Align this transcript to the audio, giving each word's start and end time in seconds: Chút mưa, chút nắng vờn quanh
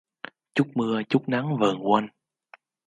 Chút 0.55 0.67
mưa, 0.75 1.01
chút 1.09 1.23
nắng 1.29 1.57
vờn 1.57 1.77
quanh 1.77 2.07